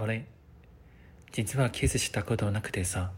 [0.00, 0.24] 俺
[1.32, 3.10] 実はキスしたことなくてさ。